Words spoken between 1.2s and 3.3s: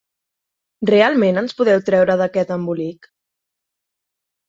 ens podeu treure d'aquest embolic?